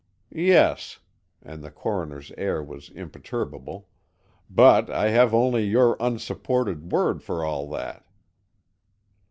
"Yes," 0.33 0.97
and 1.43 1.61
the 1.63 1.69
Coroner's 1.69 2.31
air 2.35 2.63
was 2.63 2.89
imperturbable, 2.89 3.87
"but 4.49 4.89
I 4.89 5.09
have 5.09 5.31
only 5.31 5.63
your 5.63 5.95
unsupported 5.99 6.91
word 6.91 7.21
for 7.21 7.45
all 7.45 7.69
that." 7.69 8.03